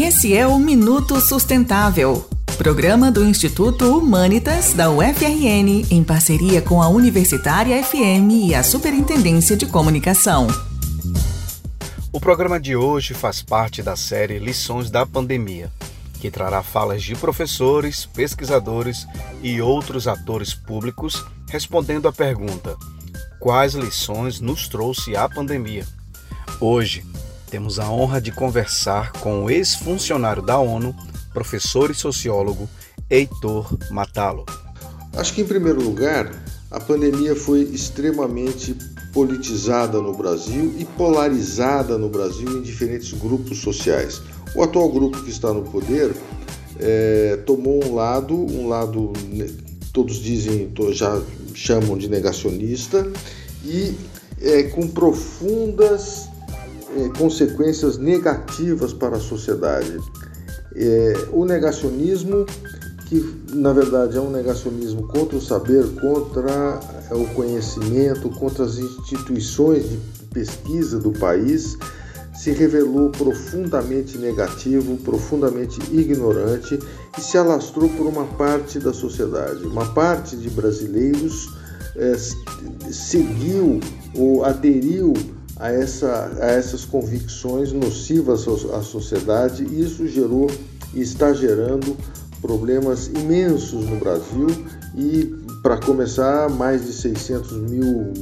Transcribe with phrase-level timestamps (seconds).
[0.00, 2.24] Esse é o Minuto Sustentável,
[2.56, 9.56] programa do Instituto Humanitas da UFRN, em parceria com a Universitária FM e a Superintendência
[9.56, 10.46] de Comunicação.
[12.12, 15.68] O programa de hoje faz parte da série Lições da Pandemia,
[16.20, 19.04] que trará falas de professores, pesquisadores
[19.42, 22.76] e outros atores públicos respondendo à pergunta:
[23.40, 25.84] quais lições nos trouxe a pandemia?
[26.60, 27.04] Hoje,
[27.48, 30.94] temos a honra de conversar com o ex-funcionário da ONU,
[31.32, 32.68] professor e sociólogo
[33.08, 34.44] Heitor Matalo.
[35.14, 36.30] Acho que, em primeiro lugar,
[36.70, 38.76] a pandemia foi extremamente
[39.12, 44.20] politizada no Brasil e polarizada no Brasil em diferentes grupos sociais.
[44.54, 46.14] O atual grupo que está no poder
[46.78, 49.12] é, tomou um lado, um lado
[49.92, 51.20] todos dizem, já
[51.54, 53.10] chamam de negacionista,
[53.64, 53.94] e
[54.40, 56.28] é, com profundas
[56.98, 59.98] é, consequências negativas para a sociedade.
[60.74, 62.44] É, o negacionismo,
[63.06, 68.78] que na verdade é um negacionismo contra o saber, contra é, o conhecimento, contra as
[68.78, 69.98] instituições de
[70.32, 71.76] pesquisa do país,
[72.34, 76.78] se revelou profundamente negativo, profundamente ignorante
[77.16, 79.64] e se alastrou por uma parte da sociedade.
[79.64, 81.48] Uma parte de brasileiros
[81.96, 82.16] é,
[82.90, 83.80] seguiu
[84.14, 85.12] ou aderiu
[85.58, 90.48] a, essa, a essas convicções nocivas à sociedade e isso gerou
[90.94, 91.96] e está gerando
[92.40, 94.46] problemas imensos no Brasil
[94.96, 95.24] e,
[95.62, 98.12] para começar, mais de 600 mil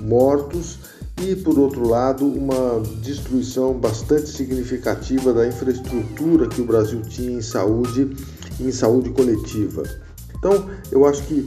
[0.00, 0.78] mortos
[1.22, 7.42] e, por outro lado, uma destruição bastante significativa da infraestrutura que o Brasil tinha em
[7.42, 8.16] saúde
[8.58, 9.82] em saúde coletiva.
[10.34, 11.46] Então, eu acho que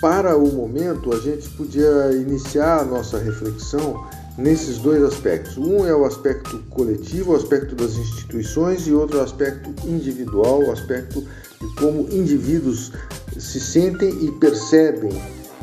[0.00, 4.04] para o momento a gente podia iniciar a nossa reflexão
[4.36, 5.56] nesses dois aspectos.
[5.56, 10.64] Um é o aspecto coletivo, o aspecto das instituições, e outro é o aspecto individual,
[10.64, 11.20] o aspecto
[11.60, 12.92] de como indivíduos
[13.38, 15.12] se sentem e percebem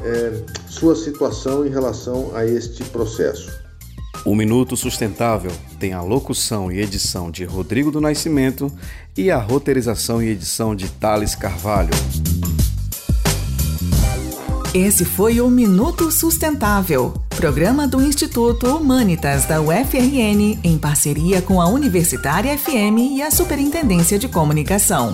[0.04, 3.50] é, sua situação em relação a este processo.
[4.26, 8.72] O Minuto Sustentável tem a locução e edição de Rodrigo do Nascimento
[9.16, 11.92] e a roteirização e edição de Thales Carvalho.
[14.73, 21.70] Esse foi o Minuto Sustentável, programa do Instituto Humanitas da UFRN, em parceria com a
[21.70, 25.14] Universitária FM e a Superintendência de Comunicação.